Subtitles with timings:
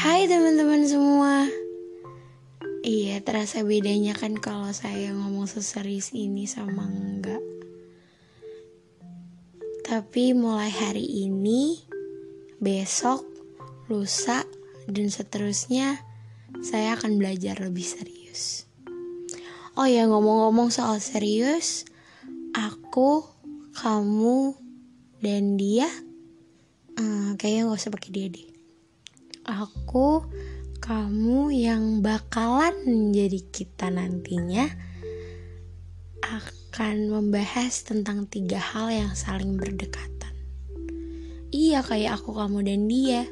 [0.00, 1.44] Hai teman-teman semua.
[2.80, 7.44] Iya terasa bedanya kan kalau saya ngomong seserius ini sama enggak?
[9.84, 11.84] Tapi mulai hari ini
[12.64, 13.28] Besok
[13.92, 14.48] Lusa
[14.88, 16.00] Dan seterusnya
[16.64, 18.64] Saya akan belajar lebih serius.
[19.76, 21.84] Oh ya ngomong-ngomong soal serius
[22.56, 23.28] Aku
[23.76, 24.56] Kamu
[25.20, 25.92] Dan dia
[26.96, 28.49] uh, Kayaknya gak usah pakai dia deh
[29.50, 30.24] aku,
[30.80, 34.64] kamu yang bakalan menjadi kita nantinya
[36.24, 40.32] akan membahas tentang tiga hal yang saling berdekatan.
[41.50, 43.28] Iya, kayak aku, kamu, dan dia,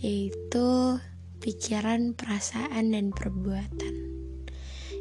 [0.00, 0.98] yaitu
[1.38, 3.94] pikiran, perasaan, dan perbuatan.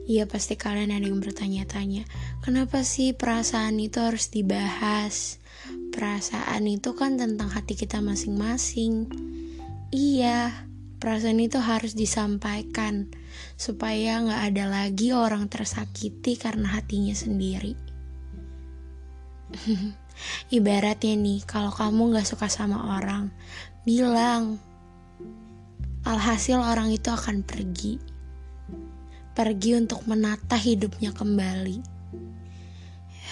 [0.09, 2.03] Iya, pasti kalian ada yang bertanya-tanya,
[2.41, 5.39] kenapa sih perasaan itu harus dibahas?
[5.89, 9.28] Perasaan itu kan tentang hati kita masing-masing
[9.89, 10.53] Iya,
[11.01, 13.09] perasaan itu harus disampaikan
[13.57, 17.73] supaya nggak ada lagi orang tersakiti karena hatinya sendiri.
[20.53, 23.33] Ibaratnya nih, kalau kamu nggak suka sama orang,
[23.81, 24.61] bilang.
[26.05, 27.97] Alhasil orang itu akan pergi.
[29.33, 31.77] Pergi untuk menata hidupnya kembali.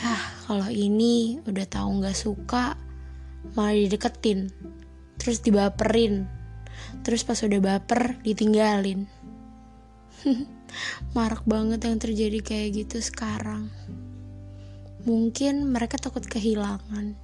[0.02, 0.16] Ya,
[0.50, 2.74] kalau ini udah tahu nggak suka,
[3.54, 4.50] malah dideketin,
[5.18, 6.37] terus dibaperin,
[7.02, 9.10] Terus pas udah baper ditinggalin.
[11.16, 13.72] Marak banget yang terjadi kayak gitu sekarang.
[15.08, 17.16] Mungkin mereka takut kehilangan.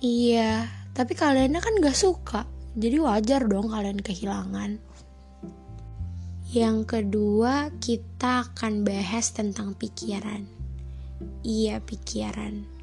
[0.00, 2.44] Iya, tapi kaliannya kan gak suka.
[2.74, 4.82] Jadi wajar dong kalian kehilangan.
[6.54, 10.46] Yang kedua, kita akan bahas tentang pikiran.
[11.42, 12.73] Iya, pikiran.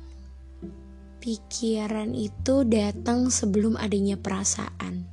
[1.21, 5.05] Pikiran itu datang sebelum adanya perasaan.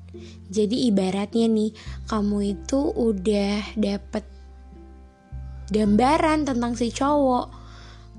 [0.48, 1.76] Jadi ibaratnya nih,
[2.08, 4.24] kamu itu udah dapet
[5.68, 7.52] gambaran tentang si cowok.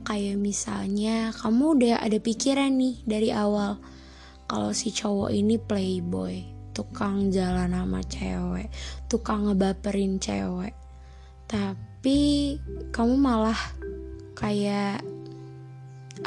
[0.05, 3.81] Kayak misalnya kamu udah ada pikiran nih dari awal
[4.50, 6.41] kalau si cowok ini playboy,
[6.73, 8.73] tukang jalan sama cewek,
[9.06, 10.73] tukang ngebaperin cewek.
[11.45, 12.57] Tapi
[12.89, 13.57] kamu malah
[14.33, 15.06] kayak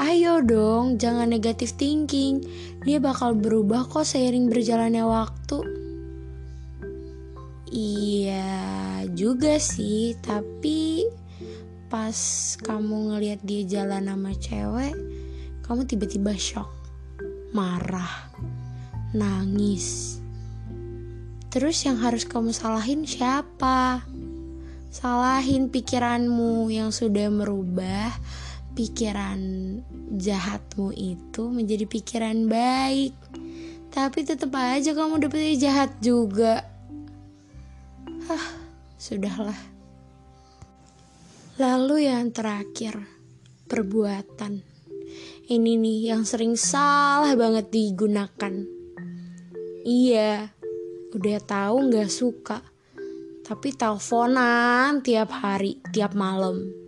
[0.00, 2.40] Ayo dong, jangan negatif thinking.
[2.80, 5.58] Dia bakal berubah kok seiring berjalannya waktu.
[7.68, 11.04] Iya juga sih, tapi
[11.92, 12.16] pas
[12.64, 14.96] kamu ngelihat dia jalan sama cewek,
[15.60, 16.72] kamu tiba-tiba shock,
[17.52, 18.32] marah,
[19.12, 20.16] nangis.
[21.52, 24.00] Terus yang harus kamu salahin siapa?
[24.88, 28.08] Salahin pikiranmu yang sudah merubah
[28.72, 29.40] pikiran
[30.16, 33.14] jahatmu itu menjadi pikiran baik.
[33.92, 36.64] Tapi tetap aja kamu dapetnya jahat juga.
[38.28, 38.46] Hah,
[38.96, 39.60] sudahlah.
[41.60, 42.96] Lalu yang terakhir
[43.68, 44.64] perbuatan.
[45.52, 48.54] Ini nih yang sering salah banget digunakan.
[49.84, 50.62] Iya
[51.12, 52.64] udah tahu nggak suka
[53.44, 56.81] tapi teleponan tiap hari tiap malam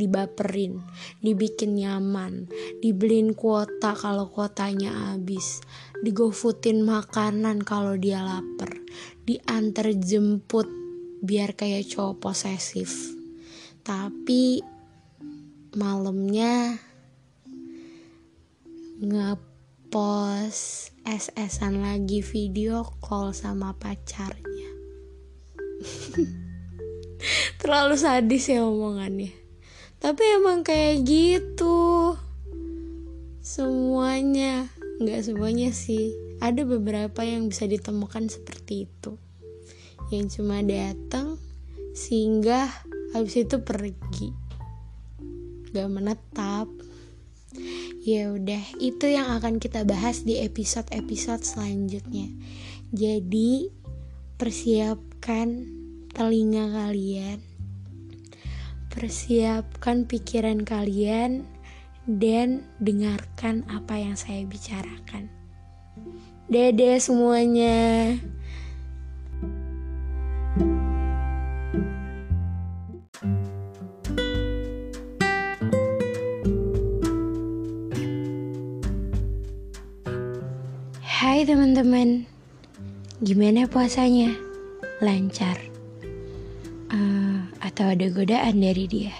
[0.00, 0.80] dibaperin,
[1.20, 2.48] dibikin nyaman,
[2.80, 5.60] dibeliin kuota kalau kuotanya habis,
[6.00, 8.72] digofutin makanan kalau dia lapar,
[9.28, 10.68] diantar jemput
[11.22, 13.14] biar kayak cowok posesif.
[13.84, 14.62] Tapi
[15.76, 16.78] malamnya
[19.02, 24.70] ngepost SS-an lagi video call sama pacarnya.
[27.62, 29.41] Terlalu sadis ya omongannya
[30.02, 32.18] tapi emang kayak gitu.
[33.38, 34.66] Semuanya
[34.98, 36.10] nggak semuanya sih.
[36.42, 39.14] Ada beberapa yang bisa ditemukan seperti itu.
[40.10, 41.38] Yang cuma datang
[41.94, 42.66] sehingga
[43.14, 44.34] habis itu pergi.
[45.70, 46.66] Gak menetap.
[48.02, 52.26] Ya udah itu yang akan kita bahas di episode-episode selanjutnya.
[52.90, 53.70] Jadi
[54.34, 55.62] persiapkan
[56.10, 57.51] telinga kalian
[58.92, 61.48] Persiapkan pikiran kalian
[62.04, 65.32] dan dengarkan apa yang saya bicarakan.
[66.52, 68.20] Dede semuanya.
[81.00, 82.28] Hai teman-teman,
[83.24, 84.36] gimana puasanya?
[85.00, 85.71] Lancar
[87.82, 89.10] atau ada godaan dari dia.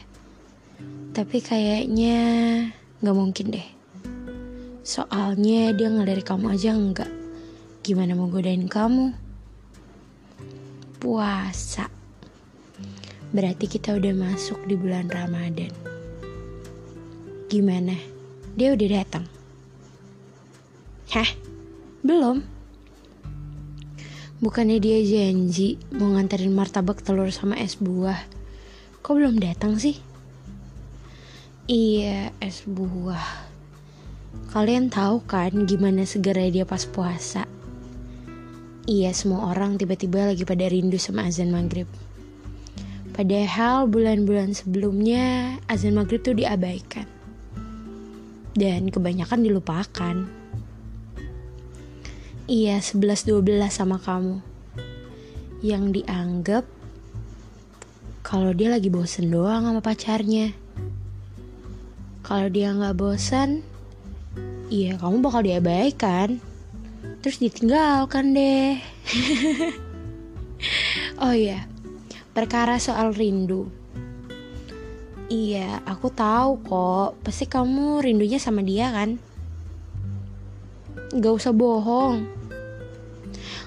[1.11, 2.14] Tapi kayaknya
[3.03, 3.69] gak mungkin deh.
[4.87, 7.11] Soalnya dia ngelirik kamu aja enggak.
[7.82, 9.19] Gimana mau godain kamu?
[11.03, 11.91] Puasa.
[13.35, 15.75] Berarti kita udah masuk di bulan Ramadan.
[17.50, 17.99] Gimana?
[18.55, 19.26] Dia udah datang?
[21.11, 21.31] Hah?
[22.06, 22.47] Belum?
[24.38, 28.31] Bukannya dia janji mau nganterin martabak telur sama es buah.
[29.02, 29.99] Kok belum datang sih?
[31.66, 33.50] Iya, es buah.
[34.54, 37.43] Kalian tahu kan gimana segera dia pas puasa?
[38.87, 41.90] Iya, semua orang tiba-tiba lagi pada rindu sama azan maghrib.
[43.10, 47.10] Padahal bulan-bulan sebelumnya azan maghrib tuh diabaikan.
[48.54, 50.16] Dan kebanyakan dilupakan.
[52.50, 53.38] Iya 11-12
[53.70, 54.43] sama kamu
[55.62, 56.64] Yang dianggap
[58.32, 60.56] Kalau dia lagi bosen doang sama pacarnya
[62.25, 63.61] Kalau dia gak bosen
[64.73, 66.40] Iya kamu bakal diabaikan
[67.20, 68.81] Terus ditinggalkan deh
[71.29, 71.69] Oh iya
[72.32, 73.69] Perkara soal rindu
[75.32, 77.25] Iya, aku tahu kok.
[77.25, 79.17] Pasti kamu rindunya sama dia kan?
[81.08, 82.28] Gak usah bohong.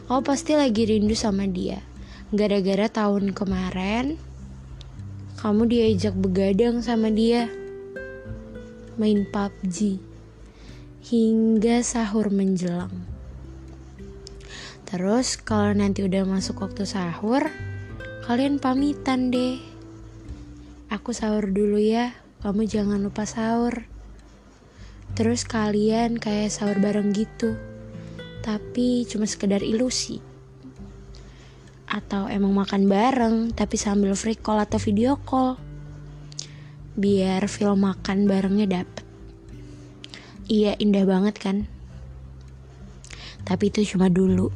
[0.06, 1.82] Kau pasti lagi rindu sama dia.
[2.30, 4.22] Gara-gara tahun kemarin,
[5.46, 7.46] kamu diajak begadang sama dia.
[8.98, 10.02] Main PUBG.
[11.06, 13.06] Hingga sahur menjelang.
[14.90, 17.46] Terus kalau nanti udah masuk waktu sahur,
[18.26, 19.62] kalian pamitan deh.
[20.90, 23.86] Aku sahur dulu ya, kamu jangan lupa sahur.
[25.14, 27.54] Terus kalian kayak sahur bareng gitu.
[28.42, 30.26] Tapi cuma sekedar ilusi.
[31.96, 35.56] Atau emang makan bareng tapi sambil free call atau video call.
[37.00, 39.08] Biar film makan barengnya dapet.
[40.52, 41.58] Iya indah banget kan?
[43.48, 44.52] Tapi itu cuma dulu.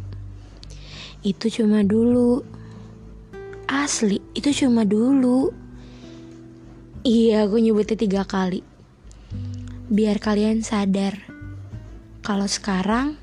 [1.23, 2.43] Itu cuma dulu.
[3.71, 5.55] Asli, itu cuma dulu.
[7.07, 8.59] Iya, aku nyebutnya tiga kali
[9.89, 11.17] biar kalian sadar
[12.21, 13.17] kalau sekarang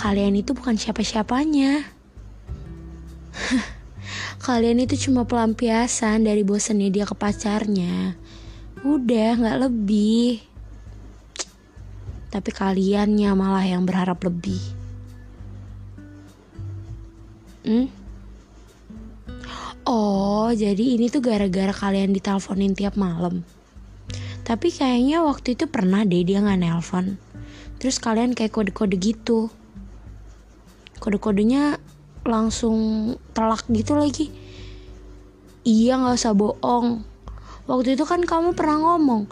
[0.00, 1.84] kalian itu bukan siapa-siapanya.
[4.46, 8.14] kalian itu cuma pelampiasan dari bosannya dia ke pacarnya.
[8.84, 10.44] Udah, nggak lebih.
[12.28, 14.60] Tapi kaliannya malah yang berharap lebih.
[17.64, 17.88] Hmm?
[19.84, 23.44] Oh, jadi ini tuh gara-gara kalian diteleponin tiap malam.
[24.44, 27.16] Tapi kayaknya waktu itu pernah deh dia nggak nelpon.
[27.80, 29.48] Terus kalian kayak kode-kode gitu.
[31.00, 31.80] Kode-kodenya
[32.24, 34.32] langsung telak gitu lagi.
[35.64, 37.04] Iya nggak usah bohong.
[37.64, 39.24] Waktu itu kan kamu pernah ngomong,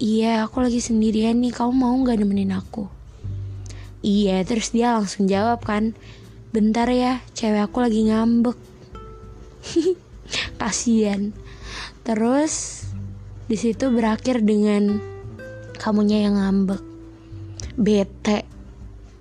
[0.00, 2.88] iya aku lagi sendirian nih, kamu mau nggak nemenin aku?
[4.00, 5.92] Iya, terus dia langsung jawab kan,
[6.56, 8.56] bentar ya, cewek aku lagi ngambek.
[10.60, 11.36] Kasian.
[12.00, 12.88] Terus
[13.44, 14.96] di situ berakhir dengan
[15.76, 16.80] kamunya yang ngambek,
[17.76, 18.48] bete,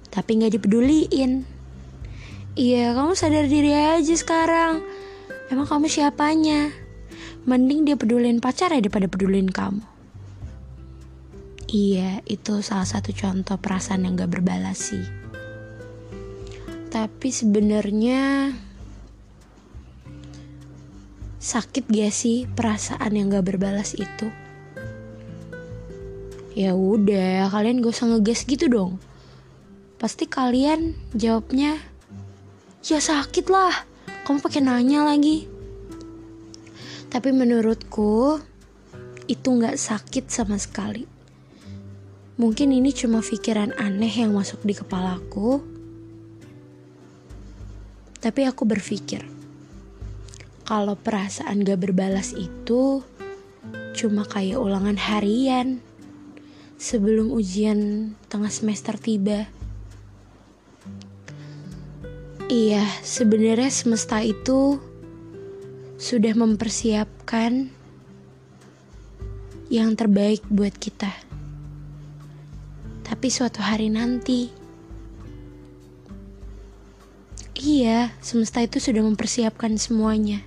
[0.07, 1.58] tapi nggak dipeduliin.
[2.59, 4.83] Iya, kamu sadar diri aja sekarang.
[5.47, 6.75] Emang kamu siapanya?
[7.47, 9.79] Mending dia pedulin pacar ya daripada pedulin kamu.
[11.71, 15.05] Iya, itu salah satu contoh perasaan yang gak berbalas sih.
[16.91, 18.51] Tapi sebenarnya
[21.39, 24.27] Sakit gak sih perasaan yang gak berbalas itu?
[26.59, 28.99] Ya udah, kalian gak usah ngegas gitu dong.
[29.95, 31.79] Pasti kalian jawabnya,
[32.83, 33.73] ya sakit lah.
[34.23, 35.49] Kamu pakai nanya lagi.
[37.09, 38.37] Tapi menurutku
[39.25, 41.05] itu gak sakit sama sekali.
[42.39, 45.59] Mungkin ini cuma pikiran aneh yang masuk di kepalaku.
[48.19, 49.23] Tapi aku berpikir,
[50.63, 53.01] kalau perasaan gak berbalas itu
[53.97, 55.81] cuma kayak ulangan harian
[56.79, 59.49] sebelum ujian tengah semester tiba.
[62.49, 64.81] Iya, sebenarnya semesta itu
[66.01, 67.69] sudah mempersiapkan
[69.69, 71.13] yang terbaik buat kita.
[73.05, 74.49] Tapi suatu hari nanti,
[77.53, 80.41] iya, semesta itu sudah mempersiapkan semuanya.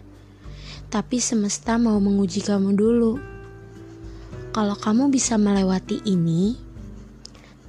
[0.91, 3.23] Tapi semesta mau menguji kamu dulu.
[4.51, 6.59] Kalau kamu bisa melewati ini,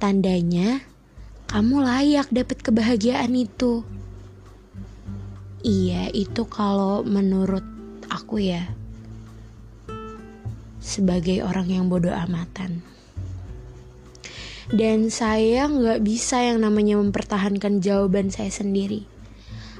[0.02, 0.82] tandanya
[1.46, 3.93] kamu layak dapat kebahagiaan itu.
[5.64, 7.64] Iya, itu kalau menurut
[8.12, 8.68] aku ya.
[10.76, 12.84] Sebagai orang yang bodoh amatan.
[14.68, 19.08] Dan saya nggak bisa yang namanya mempertahankan jawaban saya sendiri.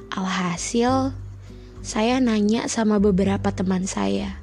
[0.08, 1.12] Alhasil,
[1.84, 4.40] saya nanya sama beberapa teman saya.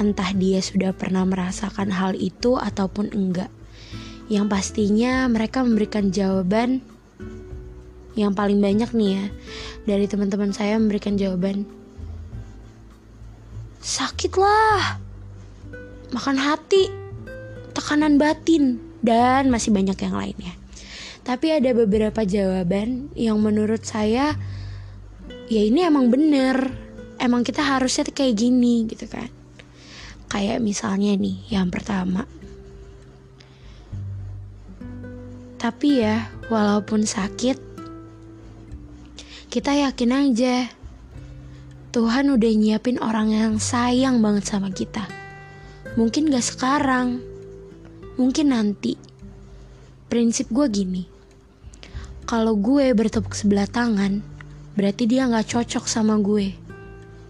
[0.00, 3.52] Entah dia sudah pernah merasakan hal itu ataupun enggak.
[4.32, 6.80] Yang pastinya mereka memberikan jawaban
[8.18, 9.24] yang paling banyak nih ya
[9.86, 11.62] dari teman-teman saya memberikan jawaban.
[13.78, 14.98] Sakit lah.
[16.10, 16.90] Makan hati
[17.78, 20.54] tekanan batin dan masih banyak yang lainnya.
[21.22, 24.34] Tapi ada beberapa jawaban yang menurut saya
[25.46, 26.74] ya ini emang bener.
[27.18, 29.30] Emang kita harusnya kayak gini gitu kan.
[30.26, 32.26] Kayak misalnya nih yang pertama.
[35.58, 37.67] Tapi ya walaupun sakit
[39.48, 40.68] kita yakin aja
[41.88, 45.08] Tuhan udah nyiapin orang yang sayang banget sama kita.
[45.96, 47.24] Mungkin gak sekarang,
[48.20, 49.00] mungkin nanti.
[50.12, 51.02] Prinsip gue gini,
[52.28, 54.20] kalau gue bertepuk sebelah tangan,
[54.76, 56.52] berarti dia gak cocok sama gue.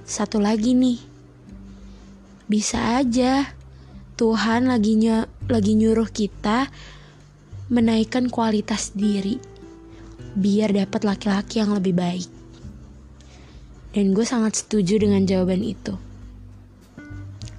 [0.03, 0.99] Satu lagi nih,
[2.51, 3.47] bisa aja
[4.19, 6.67] Tuhan lagi, ny lagi nyuruh kita
[7.71, 9.58] menaikkan kualitas diri
[10.39, 12.31] biar dapat laki-laki yang lebih baik.
[13.91, 15.99] Dan gue sangat setuju dengan jawaban itu.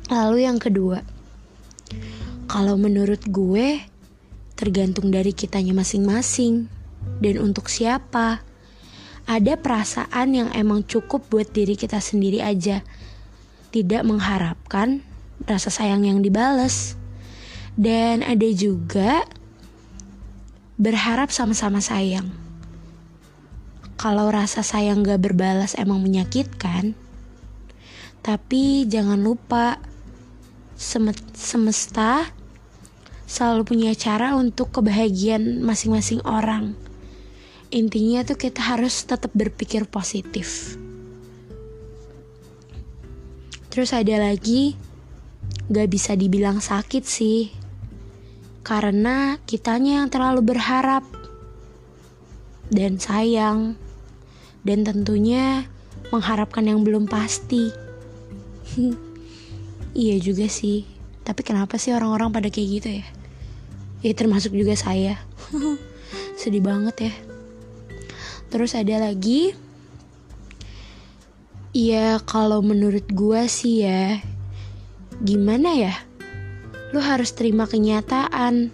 [0.08, 1.04] Lalu yang kedua,
[2.48, 3.84] kalau menurut gue
[4.56, 6.72] tergantung dari kitanya masing-masing
[7.20, 8.44] dan untuk siapa.
[9.30, 12.82] Ada perasaan yang emang cukup buat diri kita sendiri aja.
[13.70, 15.06] Tidak mengharapkan
[15.46, 16.98] rasa sayang yang dibales.
[17.78, 19.24] Dan ada juga
[20.82, 22.49] berharap sama-sama sayang
[24.00, 26.96] kalau rasa sayang gak berbalas emang menyakitkan,
[28.24, 29.76] tapi jangan lupa
[31.36, 32.32] semesta
[33.28, 36.80] selalu punya cara untuk kebahagiaan masing-masing orang.
[37.76, 40.80] Intinya tuh kita harus tetap berpikir positif.
[43.68, 44.80] Terus ada lagi,
[45.68, 47.52] gak bisa dibilang sakit sih.
[48.64, 51.04] Karena kitanya yang terlalu berharap
[52.72, 53.76] dan sayang
[54.70, 55.66] dan tentunya
[56.14, 57.74] mengharapkan yang belum pasti.
[59.98, 60.86] iya juga sih,
[61.26, 63.06] tapi kenapa sih orang-orang pada kayak gitu ya?
[64.06, 65.18] Ya termasuk juga saya.
[66.40, 67.14] Sedih banget ya.
[68.54, 69.58] Terus ada lagi,
[71.74, 74.22] ya kalau menurut gue sih ya,
[75.26, 75.94] gimana ya?
[76.94, 78.70] Lu harus terima kenyataan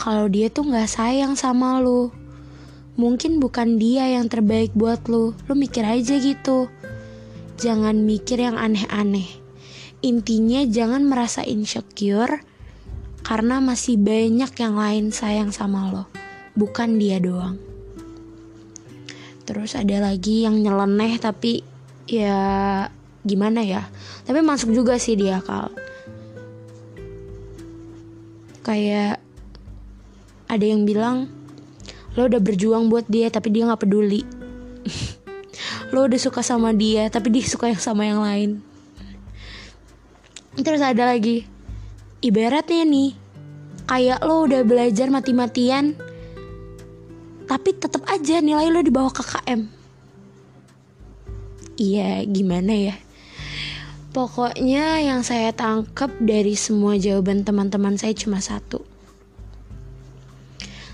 [0.00, 2.12] kalau dia tuh gak sayang sama lu
[2.96, 5.36] mungkin bukan dia yang terbaik buat lu.
[5.46, 6.72] Lu mikir aja gitu.
[7.60, 9.28] Jangan mikir yang aneh-aneh.
[10.04, 12.40] Intinya jangan merasa insecure
[13.24, 16.04] karena masih banyak yang lain sayang sama lo.
[16.56, 17.60] Bukan dia doang.
[19.46, 21.62] Terus ada lagi yang nyeleneh tapi
[22.08, 22.34] ya
[23.22, 23.86] gimana ya.
[24.24, 25.70] Tapi masuk juga sih dia akal.
[28.66, 29.22] Kayak
[30.50, 31.35] ada yang bilang
[32.16, 34.24] lo udah berjuang buat dia tapi dia nggak peduli.
[35.94, 38.58] Lo udah suka sama dia tapi dia suka yang sama yang lain.
[40.58, 41.46] Terus ada lagi.
[42.24, 43.14] Ibaratnya nih
[43.86, 45.94] kayak lo udah belajar mati-matian
[47.46, 49.76] tapi tetap aja nilai lo di bawah KKM
[51.78, 52.96] iya gimana ya?
[54.10, 58.80] Pokoknya yang saya tangkap dari semua jawaban teman-teman saya cuma satu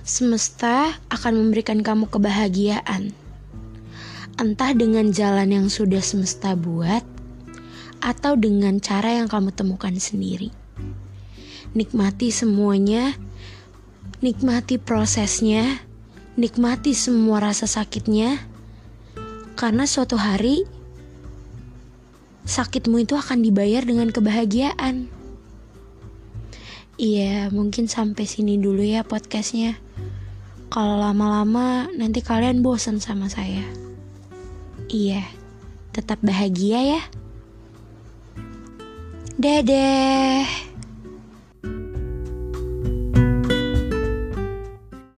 [0.03, 3.15] semesta akan memberikan kamu kebahagiaan.
[4.35, 7.07] Entah dengan jalan yang sudah semesta buat,
[8.03, 10.51] atau dengan cara yang kamu temukan sendiri.
[11.73, 13.15] Nikmati semuanya,
[14.19, 15.81] nikmati prosesnya,
[16.35, 18.43] nikmati semua rasa sakitnya,
[19.55, 20.67] karena suatu hari
[22.43, 25.22] sakitmu itu akan dibayar dengan kebahagiaan.
[27.03, 29.75] Iya, mungkin sampai sini dulu ya podcastnya.
[30.71, 33.67] Kalau lama-lama nanti kalian bosan sama saya.
[34.87, 35.27] Iya,
[35.91, 37.03] tetap bahagia ya.
[39.35, 40.72] Dadah.